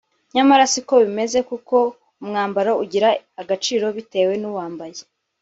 [0.35, 1.75] nyamara siko bimeze kuko
[2.21, 3.09] umwambaro ugira
[3.41, 5.01] agaciro bitewe n’ uwambaye